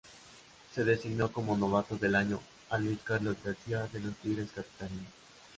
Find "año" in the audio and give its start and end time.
2.15-2.41